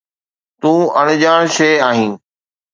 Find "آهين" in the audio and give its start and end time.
1.89-2.11